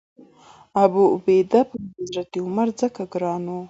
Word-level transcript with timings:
ابوعبیده 0.83 1.59
پر 1.69 1.79
حضرت 1.99 2.29
عمر 2.45 2.67
ځکه 2.81 3.01
ګران 3.13 3.43
و. 3.51 3.55